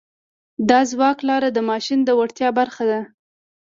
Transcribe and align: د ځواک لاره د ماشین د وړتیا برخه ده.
د 0.69 0.71
ځواک 0.89 1.17
لاره 1.29 1.49
د 1.53 1.59
ماشین 1.69 1.99
د 2.05 2.09
وړتیا 2.19 2.49
برخه 2.59 2.83
ده. 2.91 3.01